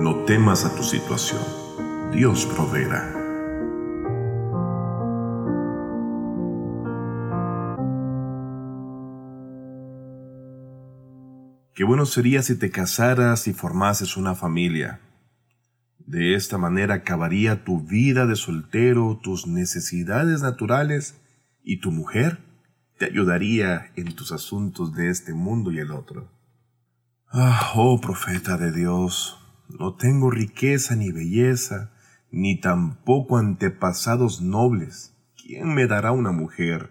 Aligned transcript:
No 0.00 0.24
temas 0.24 0.64
a 0.64 0.76
tu 0.76 0.84
situación. 0.84 1.42
Dios 2.12 2.46
proveerá. 2.46 3.12
Qué 11.74 11.82
bueno 11.82 12.06
sería 12.06 12.42
si 12.42 12.56
te 12.56 12.70
casaras 12.70 13.48
y 13.48 13.52
formases 13.52 14.16
una 14.16 14.36
familia. 14.36 15.00
De 15.98 16.34
esta 16.34 16.58
manera 16.58 16.94
acabaría 16.94 17.64
tu 17.64 17.80
vida 17.80 18.26
de 18.26 18.36
soltero, 18.36 19.18
tus 19.20 19.48
necesidades 19.48 20.42
naturales 20.42 21.20
y 21.64 21.80
tu 21.80 21.90
mujer 21.90 22.38
te 22.98 23.06
ayudaría 23.06 23.92
en 23.96 24.14
tus 24.14 24.30
asuntos 24.30 24.94
de 24.94 25.10
este 25.10 25.34
mundo 25.34 25.72
y 25.72 25.78
el 25.78 25.90
otro. 25.90 26.30
Ah, 27.30 27.72
oh 27.74 28.00
profeta 28.00 28.56
de 28.56 28.72
Dios, 28.72 29.37
no 29.68 29.94
tengo 29.94 30.30
riqueza 30.30 30.96
ni 30.96 31.12
belleza, 31.12 31.92
ni 32.30 32.60
tampoco 32.60 33.36
antepasados 33.36 34.40
nobles. 34.40 35.14
¿Quién 35.36 35.74
me 35.74 35.86
dará 35.86 36.12
una 36.12 36.32
mujer? 36.32 36.90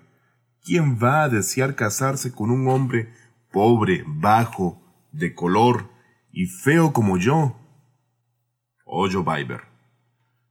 ¿Quién 0.64 0.98
va 1.02 1.24
a 1.24 1.30
desear 1.30 1.76
casarse 1.76 2.32
con 2.32 2.52
un 2.52 2.68
hombre 2.68 3.14
pobre, 3.52 4.04
bajo, 4.08 4.82
de 5.12 5.34
color 5.34 5.90
y 6.32 6.46
feo 6.46 6.94
como 6.94 7.18
yo? 7.18 7.58
Oyo 8.86 9.24
Biber. 9.24 9.62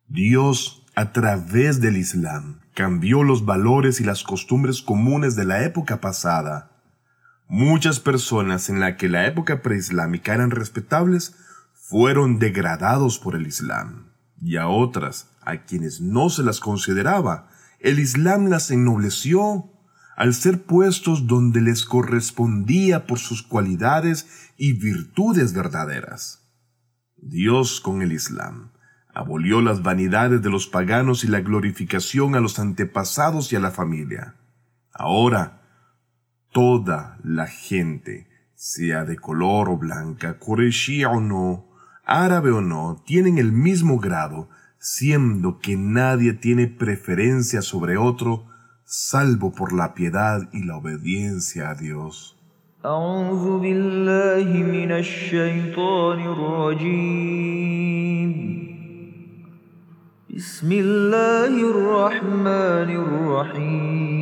Dios, 0.09 0.85
a 0.95 1.13
través 1.13 1.80
del 1.80 1.97
Islam, 1.97 2.61
cambió 2.74 3.23
los 3.23 3.45
valores 3.45 4.01
y 4.01 4.05
las 4.05 4.23
costumbres 4.23 4.83
comunes 4.83 5.37
de 5.37 5.45
la 5.45 5.65
época 5.65 6.01
pasada. 6.01 6.71
Muchas 7.49 8.01
personas 8.01 8.69
en 8.69 8.80
la 8.80 8.97
que 8.97 9.09
la 9.09 9.27
época 9.27 9.63
preislámica 9.63 10.35
eran 10.35 10.51
respetables 10.51 11.37
fueron 11.88 12.40
degradados 12.40 13.20
por 13.20 13.37
el 13.37 13.46
Islam, 13.46 14.10
y 14.42 14.56
a 14.56 14.66
otras, 14.66 15.30
a 15.40 15.59
quienes 15.59 16.01
no 16.01 16.30
se 16.30 16.43
las 16.43 16.59
consideraba, 16.59 17.48
el 17.78 18.01
Islam 18.01 18.48
las 18.48 18.73
ennobleció 18.73 19.70
al 20.16 20.34
ser 20.34 20.65
puestos 20.65 21.28
donde 21.28 21.60
les 21.60 21.84
correspondía 21.84 23.06
por 23.06 23.20
sus 23.20 23.45
cualidades 23.45 24.26
y 24.56 24.73
virtudes 24.73 25.52
verdaderas. 25.52 26.43
Dios 27.16 27.80
con 27.80 28.02
el 28.02 28.12
Islam 28.12 28.73
abolió 29.15 29.60
las 29.60 29.84
vanidades 29.84 30.43
de 30.43 30.50
los 30.50 30.66
paganos 30.66 31.23
y 31.23 31.28
la 31.28 31.40
glorificación 31.40 32.34
a 32.34 32.40
los 32.40 32.59
antepasados 32.59 33.52
y 33.52 33.56
a 33.56 33.60
la 33.60 33.71
familia. 33.71 34.34
Ahora, 34.93 35.62
toda 36.50 37.18
la 37.23 37.46
gente, 37.46 38.28
sea 38.56 39.04
de 39.04 39.16
color 39.16 39.68
o 39.68 39.76
blanca, 39.76 40.40
coreshía 40.40 41.10
o 41.10 41.21
no, 41.21 41.76
árabe 42.05 42.51
o 42.51 42.62
no, 42.62 43.01
tienen 43.05 43.37
el 43.37 43.51
mismo 43.51 43.99
grado, 43.99 44.49
siendo 44.79 45.60
que 45.60 45.77
nadie 45.77 46.34
tiene 46.34 46.68
preferencia 46.68 47.62
sobre 47.62 47.98
otro, 47.98 48.46
salvo 48.85 49.51
por 49.51 49.74
la 49.74 49.93
piedad 49.93 50.49
y 50.51 50.63
la 50.63 50.77
obediencia 50.77 51.70
a 51.70 51.76
Dios. 51.76 52.35
أعوذ 52.85 53.60
بالله 53.62 54.49
من 54.63 54.91
الشيطان 54.91 56.20
الرجيم 56.34 58.32
بسم 60.35 60.71
الله 60.71 61.54
الرحمن 61.71 62.90
الرحيم 63.04 64.22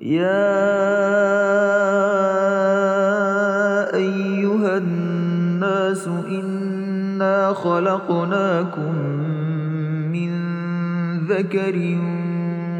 يا 0.00 1.35
خلقناكم 7.63 8.95
من 10.11 10.31
ذكر 11.27 11.75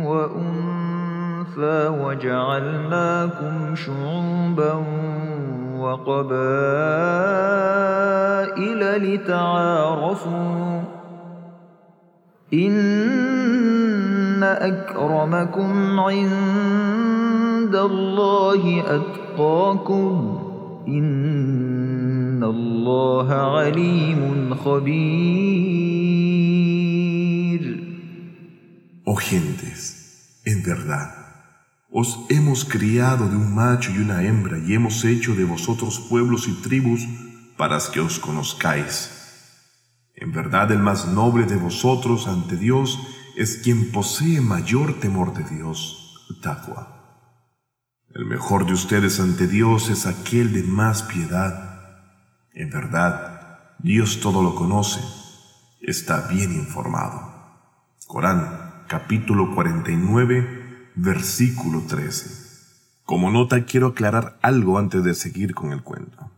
وأنثى 0.06 1.88
وجعلناكم 1.88 3.76
شعوبا 3.76 4.74
وقبائل 5.80 6.78
لتعارفوا 9.14 10.82
إن 12.54 14.44
أكرمكم 14.44 16.00
عند 16.00 17.76
الله 17.76 18.84
أتقاكم 18.88 20.38
إن 20.88 21.67
الله 22.57 23.29
عليم 23.35 24.55
خبير 24.55 26.03
Oh 29.05 29.17
gentes, 29.17 30.41
en 30.45 30.63
verdad, 30.63 31.11
os 31.91 32.19
hemos 32.31 32.65
criado 32.65 33.29
de 33.29 33.37
un 33.37 33.55
macho 33.55 33.91
y 33.93 33.99
una 33.99 34.23
hembra 34.23 34.57
y 34.59 34.75
hemos 34.75 35.05
hecho 35.05 35.35
de 35.35 35.45
vosotros 35.45 36.01
pueblos 36.09 36.49
y 36.49 36.53
tribus 36.63 37.03
para 37.59 37.79
que 37.93 38.01
os 38.01 38.19
conozcáis. 38.19 39.11
En 40.15 40.33
verdad 40.33 40.71
el 40.71 40.79
más 40.79 41.09
noble 41.09 41.47
de 41.47 41.57
vosotros 41.57 42.29
ante 42.29 42.57
Dios 42.57 42.99
es 43.37 43.59
quien 43.59 43.91
posee 43.91 44.41
mayor 44.41 45.01
temor 45.01 45.35
de 45.35 45.45
Dios, 45.57 46.27
Taqwa. 46.43 46.93
El 48.15 48.27
mejor 48.27 48.67
de 48.67 48.75
ustedes 48.75 49.21
ante 49.21 49.47
Dios 49.47 49.91
es 49.91 50.07
aquel 50.07 50.53
de 50.53 50.63
más 50.63 51.03
piedad. 51.03 51.66
en 52.60 52.72
verdad, 52.72 53.76
Dios 53.78 54.20
todo 54.20 54.42
lo 54.42 54.56
conoce, 54.56 55.00
está 55.80 56.28
bien 56.28 56.54
informado. 56.54 57.22
Corán 58.08 58.84
capítulo 58.88 59.54
49, 59.54 60.94
versículo 60.96 61.84
13. 61.88 62.32
Como 63.04 63.30
nota 63.30 63.64
quiero 63.66 63.90
aclarar 63.90 64.40
algo 64.42 64.80
antes 64.80 65.04
de 65.04 65.14
seguir 65.14 65.54
con 65.54 65.72
el 65.72 65.84
cuento. 65.84 66.32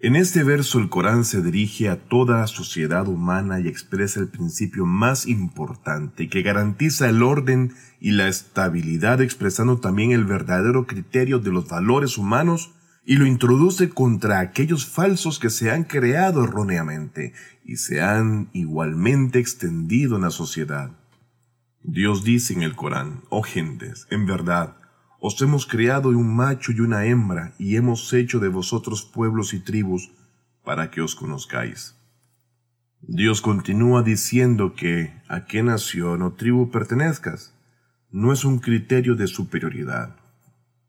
En 0.00 0.16
este 0.16 0.44
verso 0.44 0.78
el 0.78 0.88
Corán 0.88 1.26
se 1.26 1.42
dirige 1.42 1.90
a 1.90 2.08
toda 2.08 2.38
la 2.38 2.46
sociedad 2.46 3.06
humana 3.06 3.60
y 3.60 3.68
expresa 3.68 4.18
el 4.18 4.28
principio 4.28 4.86
más 4.86 5.26
importante 5.26 6.30
que 6.30 6.40
garantiza 6.40 7.06
el 7.06 7.22
orden 7.22 7.74
y 8.00 8.12
la 8.12 8.28
estabilidad 8.28 9.20
expresando 9.20 9.78
también 9.78 10.12
el 10.12 10.24
verdadero 10.24 10.86
criterio 10.86 11.38
de 11.38 11.52
los 11.52 11.68
valores 11.68 12.16
humanos 12.16 12.75
y 13.08 13.16
lo 13.16 13.24
introduce 13.24 13.88
contra 13.88 14.40
aquellos 14.40 14.84
falsos 14.84 15.38
que 15.38 15.48
se 15.48 15.70
han 15.70 15.84
creado 15.84 16.42
erróneamente 16.42 17.32
y 17.64 17.76
se 17.76 18.02
han 18.02 18.50
igualmente 18.52 19.38
extendido 19.38 20.16
en 20.16 20.22
la 20.22 20.30
sociedad. 20.30 20.90
Dios 21.84 22.24
dice 22.24 22.52
en 22.52 22.62
el 22.62 22.74
Corán, 22.74 23.22
oh 23.30 23.42
gentes, 23.42 24.08
en 24.10 24.26
verdad, 24.26 24.76
os 25.20 25.40
hemos 25.40 25.66
creado 25.66 26.08
un 26.08 26.34
macho 26.34 26.72
y 26.72 26.80
una 26.80 27.04
hembra, 27.04 27.54
y 27.58 27.76
hemos 27.76 28.12
hecho 28.12 28.40
de 28.40 28.48
vosotros 28.48 29.04
pueblos 29.04 29.54
y 29.54 29.60
tribus, 29.60 30.10
para 30.64 30.90
que 30.90 31.00
os 31.00 31.14
conozcáis. 31.14 31.94
Dios 33.00 33.40
continúa 33.40 34.02
diciendo 34.02 34.74
que 34.74 35.14
a 35.28 35.44
qué 35.44 35.62
nación 35.62 36.22
o 36.22 36.32
tribu 36.32 36.72
pertenezcas 36.72 37.54
no 38.10 38.32
es 38.32 38.44
un 38.44 38.58
criterio 38.58 39.14
de 39.14 39.28
superioridad, 39.28 40.16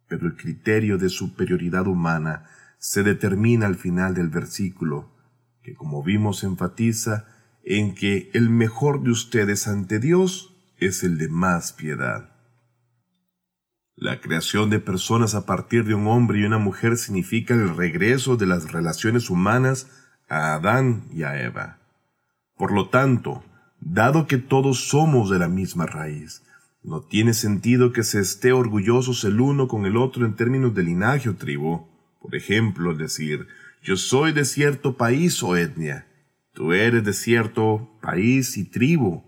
pero 0.08 0.28
el 0.28 0.36
criterio 0.36 0.98
de 0.98 1.10
superioridad 1.10 1.88
humana 1.88 2.46
se 2.78 3.04
determina 3.04 3.66
al 3.66 3.76
final 3.76 4.14
del 4.14 4.30
versículo, 4.30 5.12
que 5.64 5.74
como 5.74 6.04
vimos 6.04 6.44
enfatiza 6.44 7.26
en 7.64 7.96
que 7.96 8.30
el 8.34 8.50
mejor 8.50 9.04
de 9.04 9.12
ustedes 9.12 9.68
ante 9.68 10.00
Dios 10.00 10.56
es 10.78 11.04
el 11.04 11.18
de 11.18 11.28
más 11.28 11.74
piedad. 11.74 12.32
La 13.96 14.22
creación 14.22 14.70
de 14.70 14.80
personas 14.80 15.34
a 15.34 15.46
partir 15.46 15.84
de 15.84 15.96
un 15.96 16.08
hombre 16.08 16.40
y 16.40 16.44
una 16.44 16.60
mujer 16.60 16.98
significa 16.98 17.56
el 17.56 17.76
regreso 17.76 18.38
de 18.38 18.46
las 18.46 18.72
relaciones 18.72 19.30
humanas 19.30 19.90
a 20.30 20.54
Adán 20.54 21.06
y 21.12 21.24
a 21.24 21.42
Eva. 21.42 21.80
Por 22.56 22.72
lo 22.72 22.90
tanto, 22.90 23.44
dado 23.80 24.28
que 24.28 24.38
todos 24.38 24.88
somos 24.88 25.30
de 25.30 25.40
la 25.40 25.48
misma 25.48 25.88
raíz, 25.88 26.44
no 26.84 27.02
tiene 27.02 27.34
sentido 27.34 27.92
que 27.92 28.04
se 28.04 28.20
esté 28.20 28.52
orgullosos 28.52 29.24
el 29.24 29.42
uno 29.42 29.68
con 29.68 29.86
el 29.86 29.98
otro 29.98 30.26
en 30.26 30.36
términos 30.36 30.74
de 30.74 30.84
linaje 30.84 31.30
o 31.30 31.36
tribu. 31.36 31.88
Por 32.22 32.36
ejemplo, 32.36 32.96
decir, 32.96 33.48
yo 33.82 33.98
soy 33.98 34.32
de 34.32 34.46
cierto 34.46 34.98
país 34.98 35.42
o 35.44 35.56
etnia, 35.56 36.08
tú 36.54 36.74
eres 36.74 37.04
de 37.04 37.14
cierto 37.14 37.90
país 38.02 38.58
y 38.58 38.66
tribu, 38.66 39.24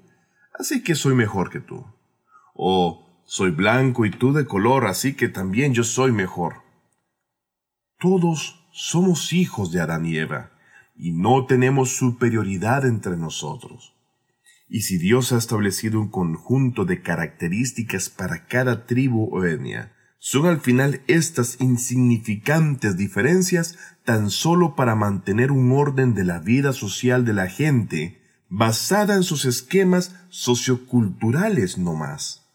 así 0.57 0.83
que 0.83 0.95
soy 0.95 1.15
mejor 1.15 1.49
que 1.49 1.59
tú. 1.59 1.85
O 2.53 3.23
soy 3.25 3.51
blanco 3.51 4.05
y 4.05 4.11
tú 4.11 4.33
de 4.33 4.45
color, 4.45 4.87
así 4.87 5.13
que 5.13 5.29
también 5.29 5.73
yo 5.73 5.83
soy 5.83 6.11
mejor. 6.11 6.63
Todos 7.99 8.67
somos 8.71 9.33
hijos 9.33 9.71
de 9.71 9.81
Adán 9.81 10.05
y 10.05 10.17
Eva, 10.17 10.51
y 10.95 11.11
no 11.11 11.45
tenemos 11.45 11.95
superioridad 11.95 12.85
entre 12.85 13.17
nosotros. 13.17 13.93
Y 14.69 14.81
si 14.81 14.97
Dios 14.97 15.31
ha 15.31 15.37
establecido 15.37 15.99
un 15.99 16.09
conjunto 16.09 16.85
de 16.85 17.01
características 17.01 18.09
para 18.09 18.45
cada 18.45 18.85
tribu 18.85 19.29
o 19.31 19.43
etnia, 19.43 19.93
Son 20.21 20.47
al 20.47 20.59
final 20.59 21.01
estas 21.07 21.61
insignificantes 21.61 22.97
diferencias 22.97 23.77
tan 24.03 24.29
solo 24.29 24.75
para 24.75 24.93
mantener 24.93 25.49
un 25.49 25.71
orden 25.71 26.13
de 26.13 26.25
la 26.25 26.39
vida 26.39 26.73
social 26.73 27.23
de 27.23 27.31
la 27.33 27.47
gente 27.47 28.21
basada 28.49 29.15
en 29.15 29.23
sus 29.23 29.45
esquemas 29.45 30.13
socioculturales 30.27 31.77
no 31.77 31.95
más, 31.95 32.45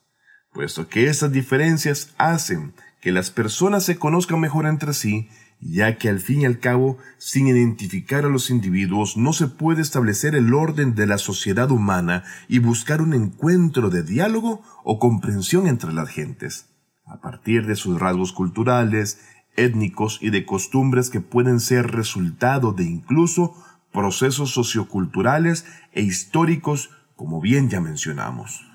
puesto 0.52 0.88
que 0.88 1.06
esas 1.06 1.32
diferencias 1.32 2.12
hacen 2.18 2.74
que 3.00 3.12
las 3.12 3.30
personas 3.30 3.84
se 3.84 3.96
conozcan 3.96 4.40
mejor 4.40 4.66
entre 4.66 4.92
sí, 4.92 5.30
ya 5.64 5.96
que 5.96 6.10
al 6.10 6.20
fin 6.20 6.42
y 6.42 6.44
al 6.44 6.60
cabo, 6.60 6.98
sin 7.16 7.46
identificar 7.46 8.26
a 8.26 8.28
los 8.28 8.50
individuos, 8.50 9.16
no 9.16 9.32
se 9.32 9.46
puede 9.46 9.80
establecer 9.80 10.34
el 10.34 10.52
orden 10.52 10.94
de 10.94 11.06
la 11.06 11.16
sociedad 11.16 11.70
humana 11.70 12.22
y 12.48 12.58
buscar 12.58 13.00
un 13.00 13.14
encuentro 13.14 13.88
de 13.88 14.02
diálogo 14.02 14.62
o 14.84 14.98
comprensión 14.98 15.66
entre 15.66 15.92
las 15.94 16.10
gentes, 16.10 16.68
a 17.06 17.20
partir 17.20 17.66
de 17.66 17.76
sus 17.76 17.98
rasgos 17.98 18.32
culturales, 18.32 19.20
étnicos 19.56 20.18
y 20.20 20.30
de 20.30 20.44
costumbres 20.44 21.08
que 21.08 21.20
pueden 21.20 21.60
ser 21.60 21.92
resultado 21.92 22.72
de 22.72 22.84
incluso 22.84 23.54
procesos 23.90 24.50
socioculturales 24.50 25.64
e 25.92 26.02
históricos, 26.02 26.90
como 27.16 27.40
bien 27.40 27.70
ya 27.70 27.80
mencionamos. 27.80 28.66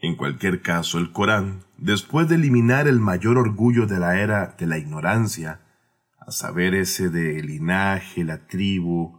En 0.00 0.14
cualquier 0.14 0.62
caso, 0.62 0.98
el 0.98 1.10
Corán, 1.10 1.64
después 1.78 2.28
de 2.28 2.34
eliminar 2.34 2.86
el 2.88 3.00
mayor 3.00 3.38
orgullo 3.38 3.86
de 3.86 3.98
la 3.98 4.20
era 4.20 4.54
de 4.58 4.66
la 4.66 4.78
ignorancia, 4.78 5.60
a 6.18 6.30
saber 6.30 6.74
ese 6.74 7.08
de 7.08 7.42
linaje, 7.42 8.24
la 8.24 8.46
tribu, 8.46 9.18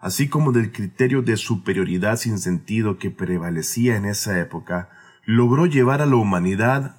así 0.00 0.28
como 0.28 0.52
del 0.52 0.72
criterio 0.72 1.20
de 1.20 1.36
superioridad 1.36 2.16
sin 2.16 2.38
sentido 2.38 2.98
que 2.98 3.10
prevalecía 3.10 3.96
en 3.96 4.06
esa 4.06 4.38
época, 4.38 4.88
logró 5.26 5.66
llevar 5.66 6.00
a 6.00 6.06
la 6.06 6.16
humanidad 6.16 6.96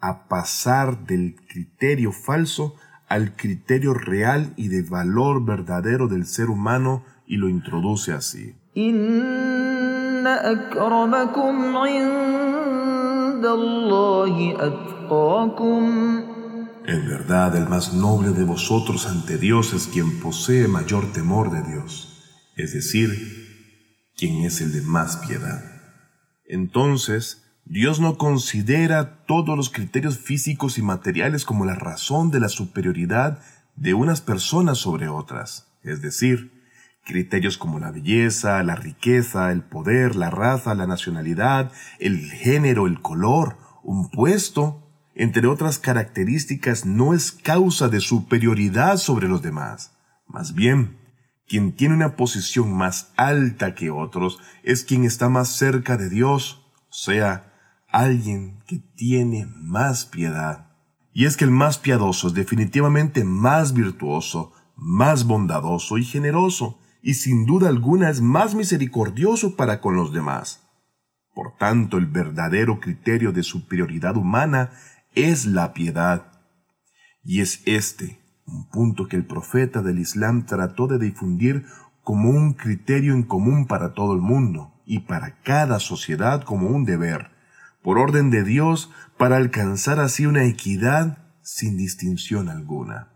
a 0.00 0.28
pasar 0.28 1.06
del 1.06 1.36
criterio 1.48 2.12
falso 2.12 2.74
al 3.08 3.34
criterio 3.36 3.94
real 3.94 4.52
y 4.56 4.68
de 4.68 4.82
valor 4.82 5.44
verdadero 5.44 6.08
del 6.08 6.26
ser 6.26 6.50
humano 6.50 7.04
y 7.26 7.36
lo 7.36 7.48
introduce 7.48 8.12
así. 8.12 8.54
En 16.86 17.06
verdad, 17.08 17.54
el 17.56 17.68
más 17.68 17.92
noble 17.92 18.30
de 18.30 18.44
vosotros 18.44 19.06
ante 19.06 19.38
Dios 19.38 19.74
es 19.74 19.86
quien 19.86 20.20
posee 20.20 20.68
mayor 20.68 21.12
temor 21.12 21.50
de 21.50 21.62
Dios, 21.62 22.24
es 22.56 22.72
decir, 22.72 23.10
quien 24.16 24.44
es 24.44 24.60
el 24.60 24.72
de 24.72 24.82
más 24.82 25.18
piedad. 25.18 25.62
Entonces, 26.46 27.44
Dios 27.64 28.00
no 28.00 28.16
considera 28.16 29.24
todos 29.26 29.56
los 29.56 29.68
criterios 29.68 30.18
físicos 30.18 30.78
y 30.78 30.82
materiales 30.82 31.44
como 31.44 31.66
la 31.66 31.74
razón 31.74 32.30
de 32.30 32.40
la 32.40 32.48
superioridad 32.48 33.40
de 33.76 33.94
unas 33.94 34.22
personas 34.22 34.78
sobre 34.78 35.08
otras, 35.08 35.68
es 35.82 36.00
decir, 36.00 36.57
criterios 37.08 37.56
como 37.56 37.80
la 37.80 37.90
belleza, 37.90 38.62
la 38.62 38.76
riqueza, 38.76 39.50
el 39.50 39.62
poder, 39.62 40.14
la 40.14 40.30
raza, 40.30 40.74
la 40.74 40.86
nacionalidad, 40.86 41.72
el 41.98 42.20
género, 42.30 42.86
el 42.86 43.00
color, 43.00 43.56
un 43.82 44.10
puesto, 44.10 44.86
entre 45.14 45.48
otras 45.48 45.78
características, 45.78 46.84
no 46.84 47.14
es 47.14 47.32
causa 47.32 47.88
de 47.88 48.00
superioridad 48.00 48.98
sobre 48.98 49.26
los 49.26 49.42
demás. 49.42 49.96
Más 50.26 50.54
bien, 50.54 50.98
quien 51.48 51.72
tiene 51.72 51.94
una 51.94 52.14
posición 52.14 52.74
más 52.74 53.12
alta 53.16 53.74
que 53.74 53.90
otros 53.90 54.38
es 54.62 54.84
quien 54.84 55.04
está 55.04 55.30
más 55.30 55.48
cerca 55.48 55.96
de 55.96 56.10
Dios, 56.10 56.66
o 56.90 56.94
sea, 56.94 57.54
alguien 57.88 58.62
que 58.66 58.80
tiene 58.96 59.46
más 59.56 60.04
piedad. 60.04 60.66
Y 61.14 61.24
es 61.24 61.38
que 61.38 61.44
el 61.44 61.50
más 61.50 61.78
piadoso 61.78 62.28
es 62.28 62.34
definitivamente 62.34 63.24
más 63.24 63.72
virtuoso, 63.72 64.52
más 64.76 65.24
bondadoso 65.24 65.96
y 65.96 66.04
generoso, 66.04 66.78
y 67.02 67.14
sin 67.14 67.46
duda 67.46 67.68
alguna 67.68 68.10
es 68.10 68.20
más 68.20 68.54
misericordioso 68.54 69.56
para 69.56 69.80
con 69.80 69.96
los 69.96 70.12
demás. 70.12 70.64
Por 71.34 71.56
tanto, 71.56 71.98
el 71.98 72.06
verdadero 72.06 72.80
criterio 72.80 73.32
de 73.32 73.42
superioridad 73.42 74.16
humana 74.16 74.70
es 75.14 75.46
la 75.46 75.72
piedad. 75.72 76.32
Y 77.22 77.40
es 77.40 77.62
este 77.66 78.18
un 78.46 78.68
punto 78.70 79.08
que 79.08 79.16
el 79.16 79.26
profeta 79.26 79.82
del 79.82 79.98
Islam 79.98 80.46
trató 80.46 80.86
de 80.86 80.98
difundir 80.98 81.66
como 82.02 82.30
un 82.30 82.54
criterio 82.54 83.12
en 83.12 83.22
común 83.22 83.66
para 83.66 83.92
todo 83.92 84.14
el 84.14 84.20
mundo 84.20 84.72
y 84.86 85.00
para 85.00 85.40
cada 85.42 85.80
sociedad 85.80 86.42
como 86.42 86.68
un 86.68 86.84
deber 86.84 87.30
por 87.82 87.98
orden 87.98 88.30
de 88.30 88.44
Dios, 88.44 88.90
para 89.16 89.36
alcanzar 89.36 90.00
así 90.00 90.26
una 90.26 90.44
equidad 90.44 91.18
sin 91.42 91.76
distinción 91.76 92.48
alguna. 92.48 93.12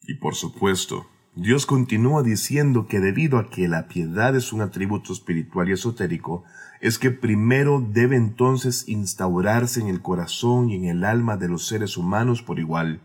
Y 0.00 0.14
por 0.18 0.34
supuesto, 0.34 1.06
Dios 1.34 1.64
continúa 1.64 2.22
diciendo 2.22 2.86
que 2.86 3.00
debido 3.00 3.38
a 3.38 3.48
que 3.48 3.66
la 3.66 3.88
piedad 3.88 4.36
es 4.36 4.52
un 4.52 4.60
atributo 4.60 5.14
espiritual 5.14 5.70
y 5.70 5.72
esotérico, 5.72 6.44
es 6.82 6.98
que 6.98 7.10
primero 7.10 7.80
debe 7.80 8.16
entonces 8.16 8.86
instaurarse 8.86 9.80
en 9.80 9.88
el 9.88 10.02
corazón 10.02 10.68
y 10.68 10.76
en 10.76 10.84
el 10.84 11.04
alma 11.04 11.38
de 11.38 11.48
los 11.48 11.66
seres 11.66 11.96
humanos 11.96 12.42
por 12.42 12.58
igual, 12.58 13.00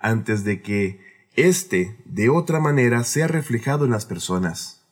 antes 0.00 0.44
de 0.44 0.60
que 0.60 1.00
éste 1.34 1.96
de 2.04 2.28
otra 2.28 2.60
manera 2.60 3.04
sea 3.04 3.26
reflejado 3.26 3.86
en 3.86 3.92
las 3.92 4.04
personas, 4.04 4.82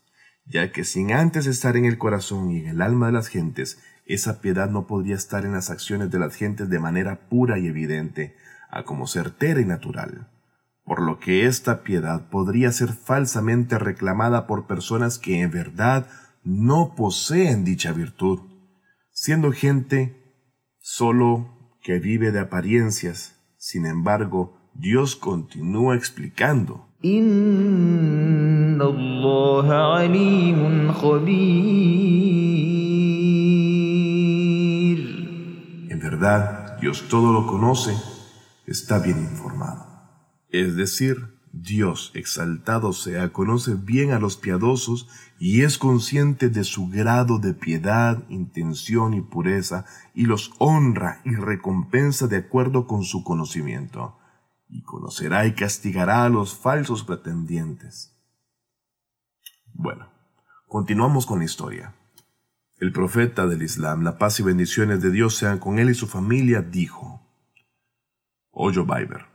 ya 0.46 0.72
que 0.72 0.84
sin 0.84 1.12
antes 1.12 1.44
estar 1.44 1.76
en 1.76 1.84
el 1.84 1.98
corazón 1.98 2.50
y 2.50 2.60
en 2.60 2.68
el 2.68 2.80
alma 2.80 3.08
de 3.08 3.12
las 3.12 3.28
gentes, 3.28 3.78
esa 4.06 4.40
piedad 4.40 4.70
no 4.70 4.86
podría 4.86 5.16
estar 5.16 5.44
en 5.44 5.52
las 5.52 5.68
acciones 5.68 6.10
de 6.10 6.18
las 6.18 6.34
gentes 6.34 6.70
de 6.70 6.78
manera 6.78 7.28
pura 7.28 7.58
y 7.58 7.66
evidente, 7.66 8.36
a 8.70 8.84
como 8.84 9.06
certera 9.06 9.60
y 9.60 9.66
natural, 9.66 10.28
por 10.90 11.02
lo 11.02 11.20
que 11.20 11.46
esta 11.46 11.84
piedad 11.84 12.28
podría 12.30 12.72
ser 12.72 12.88
falsamente 12.88 13.78
reclamada 13.78 14.48
por 14.48 14.66
personas 14.66 15.20
que 15.20 15.40
en 15.40 15.52
verdad 15.52 16.08
no 16.42 16.96
poseen 16.96 17.62
dicha 17.64 17.92
virtud, 17.92 18.40
siendo 19.12 19.52
gente 19.52 20.16
solo 20.80 21.76
que 21.80 22.00
vive 22.00 22.32
de 22.32 22.40
apariencias. 22.40 23.36
Sin 23.56 23.86
embargo, 23.86 24.58
Dios 24.74 25.14
continúa 25.14 25.94
explicando. 25.94 26.88
Dios 36.80 37.04
todo 37.08 37.32
lo 37.32 37.46
conoce, 37.46 37.94
está 38.66 38.98
bien 38.98 39.18
informado. 39.18 39.89
Es 40.50 40.76
decir, 40.76 41.38
Dios 41.52 42.12
exaltado 42.14 42.92
sea, 42.92 43.32
conoce 43.32 43.74
bien 43.74 44.12
a 44.12 44.20
los 44.20 44.36
piadosos 44.36 45.08
y 45.38 45.62
es 45.62 45.78
consciente 45.78 46.48
de 46.48 46.64
su 46.64 46.88
grado 46.88 47.38
de 47.38 47.54
piedad, 47.54 48.22
intención 48.28 49.14
y 49.14 49.20
pureza, 49.20 49.84
y 50.14 50.26
los 50.26 50.52
honra 50.58 51.20
y 51.24 51.34
recompensa 51.34 52.26
de 52.26 52.36
acuerdo 52.36 52.86
con 52.86 53.04
su 53.04 53.24
conocimiento, 53.24 54.16
y 54.68 54.82
conocerá 54.82 55.46
y 55.46 55.54
castigará 55.54 56.24
a 56.24 56.28
los 56.28 56.54
falsos 56.54 57.04
pretendientes. 57.04 58.16
Bueno, 59.72 60.08
continuamos 60.68 61.26
con 61.26 61.38
la 61.40 61.46
historia. 61.46 61.94
El 62.78 62.92
profeta 62.92 63.46
del 63.46 63.62
Islam, 63.62 64.02
la 64.02 64.18
paz 64.18 64.40
y 64.40 64.42
bendiciones 64.42 65.00
de 65.00 65.10
Dios 65.10 65.36
sean 65.36 65.58
con 65.58 65.78
él 65.78 65.90
y 65.90 65.94
su 65.94 66.06
familia, 66.06 66.62
dijo, 66.62 67.26
Oyo 68.50 68.84
Biber, 68.84 69.29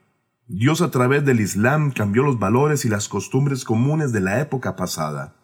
Dios 0.48 0.84
a 0.84 0.92
través 0.92 1.26
del 1.26 1.40
Islam 1.40 1.92
cambió 1.92 2.22
los 2.22 2.38
valores 2.38 2.86
y 2.86 2.90
las 2.90 3.10
costumbres 3.10 3.64
comunes 3.64 4.12
de 4.12 4.22
la 4.22 4.42
época 4.42 4.76
pasada. 4.76 5.36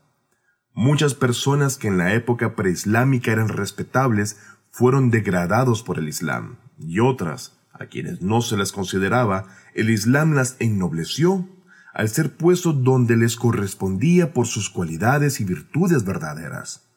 Muchas 0.74 1.16
personas 1.16 1.78
que 1.78 1.88
en 1.88 1.98
la 1.98 2.14
época 2.14 2.56
preislámica 2.56 3.32
eran 3.32 3.48
respetables 3.48 4.38
fueron 4.70 5.10
degradados 5.10 5.82
por 5.82 5.98
el 5.98 6.08
Islam, 6.08 6.58
y 6.78 7.00
otras, 7.00 7.58
a 7.74 7.88
quienes 7.88 8.22
no 8.22 8.42
se 8.42 8.58
les 8.58 8.72
consideraba, 8.72 9.48
el 9.74 9.90
Islam 9.90 10.34
las 10.34 10.56
ennobleció 10.60 11.50
al 11.96 12.08
ser 12.08 12.38
puestos 12.38 12.84
donde 12.84 13.18
les 13.18 13.38
correspondía 13.38 14.34
por 14.34 14.46
sus 14.46 14.70
cualidades 14.70 15.42
y 15.42 15.46
virtudes 15.46 16.06
verdaderas. 16.06 16.88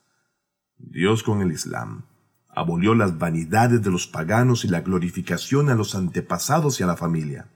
Dios 0.76 1.22
con 1.22 1.40
el 1.40 1.52
Islam 1.52 2.04
abolió 2.50 2.94
las 2.94 3.18
vanidades 3.18 3.82
de 3.82 3.90
los 3.90 4.06
paganos 4.06 4.66
y 4.66 4.68
la 4.68 4.82
glorificación 4.82 5.70
a 5.70 5.74
los 5.74 5.94
antepasados 5.94 6.78
y 6.78 6.82
a 6.82 6.86
la 6.86 6.96
familia. 6.96 7.48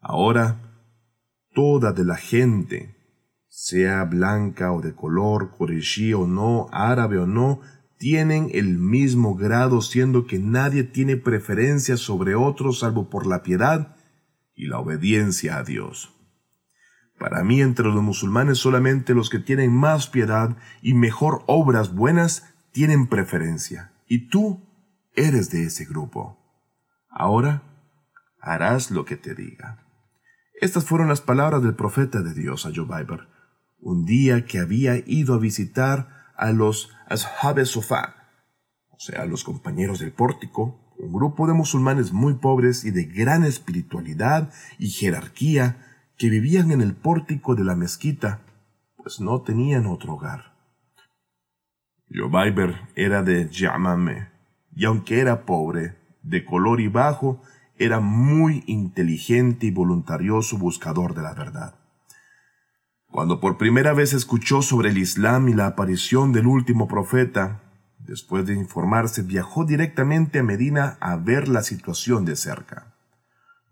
Ahora, 0.00 0.60
toda 1.54 1.92
de 1.92 2.04
la 2.04 2.16
gente, 2.16 2.96
sea 3.48 4.04
blanca 4.04 4.72
o 4.72 4.80
de 4.80 4.94
color, 4.94 5.50
coreshi 5.56 6.14
o 6.14 6.26
no, 6.26 6.68
árabe 6.72 7.18
o 7.18 7.26
no, 7.26 7.60
tienen 7.98 8.48
el 8.54 8.78
mismo 8.78 9.34
grado, 9.34 9.82
siendo 9.82 10.26
que 10.26 10.38
nadie 10.38 10.84
tiene 10.84 11.18
preferencia 11.18 11.98
sobre 11.98 12.34
otro 12.34 12.72
salvo 12.72 13.10
por 13.10 13.26
la 13.26 13.42
piedad 13.42 13.94
y 14.54 14.68
la 14.68 14.78
obediencia 14.78 15.58
a 15.58 15.64
Dios. 15.64 16.14
Para 17.18 17.44
mí 17.44 17.60
entre 17.60 17.84
los 17.84 18.02
musulmanes 18.02 18.56
solamente 18.56 19.12
los 19.12 19.28
que 19.28 19.38
tienen 19.38 19.70
más 19.70 20.06
piedad 20.06 20.56
y 20.80 20.94
mejor 20.94 21.44
obras 21.46 21.94
buenas 21.94 22.54
tienen 22.72 23.08
preferencia, 23.08 23.92
y 24.06 24.28
tú 24.28 24.66
eres 25.14 25.50
de 25.50 25.64
ese 25.64 25.84
grupo. 25.84 26.38
Ahora 27.10 27.62
harás 28.40 28.90
lo 28.90 29.04
que 29.04 29.16
te 29.16 29.34
diga. 29.34 29.89
Estas 30.60 30.84
fueron 30.84 31.08
las 31.08 31.22
palabras 31.22 31.62
del 31.62 31.74
profeta 31.74 32.20
de 32.20 32.34
Dios 32.34 32.66
a 32.66 32.70
Jobiber, 32.74 33.28
un 33.80 34.04
día 34.04 34.44
que 34.44 34.58
había 34.58 34.96
ido 35.06 35.32
a 35.32 35.38
visitar 35.38 36.26
a 36.36 36.52
los 36.52 36.90
Ashab 37.08 37.64
Sofá, 37.64 38.28
o 38.90 38.98
sea, 38.98 39.24
los 39.24 39.42
compañeros 39.42 40.00
del 40.00 40.12
pórtico, 40.12 40.94
un 40.98 41.14
grupo 41.14 41.46
de 41.46 41.54
musulmanes 41.54 42.12
muy 42.12 42.34
pobres 42.34 42.84
y 42.84 42.90
de 42.90 43.04
gran 43.04 43.44
espiritualidad 43.44 44.52
y 44.78 44.90
jerarquía 44.90 45.86
que 46.18 46.28
vivían 46.28 46.72
en 46.72 46.82
el 46.82 46.94
pórtico 46.94 47.54
de 47.54 47.64
la 47.64 47.74
mezquita, 47.74 48.42
pues 48.98 49.18
no 49.18 49.40
tenían 49.40 49.86
otro 49.86 50.12
hogar. 50.12 50.56
Jobiber 52.14 52.82
era 52.96 53.22
de 53.22 53.48
Yamame, 53.48 54.28
y 54.76 54.84
aunque 54.84 55.20
era 55.20 55.46
pobre, 55.46 55.96
de 56.22 56.44
color 56.44 56.82
y 56.82 56.88
bajo, 56.88 57.40
era 57.80 57.98
muy 57.98 58.62
inteligente 58.66 59.66
y 59.66 59.70
voluntarioso 59.70 60.58
buscador 60.58 61.14
de 61.14 61.22
la 61.22 61.32
verdad. 61.32 61.76
Cuando 63.10 63.40
por 63.40 63.56
primera 63.56 63.94
vez 63.94 64.12
escuchó 64.12 64.60
sobre 64.60 64.90
el 64.90 64.98
Islam 64.98 65.48
y 65.48 65.54
la 65.54 65.66
aparición 65.66 66.32
del 66.32 66.46
último 66.46 66.86
profeta, 66.86 67.62
después 67.98 68.44
de 68.44 68.54
informarse 68.54 69.22
viajó 69.22 69.64
directamente 69.64 70.40
a 70.40 70.42
Medina 70.42 70.98
a 71.00 71.16
ver 71.16 71.48
la 71.48 71.62
situación 71.62 72.26
de 72.26 72.36
cerca. 72.36 72.94